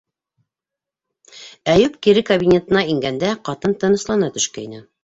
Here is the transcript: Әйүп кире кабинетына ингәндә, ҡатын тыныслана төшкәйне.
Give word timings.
Әйүп 1.75 2.01
кире 2.09 2.27
кабинетына 2.33 2.87
ингәндә, 2.95 3.39
ҡатын 3.51 3.81
тыныслана 3.87 4.37
төшкәйне. 4.39 4.89